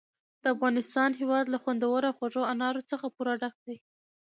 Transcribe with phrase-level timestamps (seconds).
[0.41, 3.77] د افغانستان هېواد له خوندورو او خوږو انارو څخه پوره ډک دی.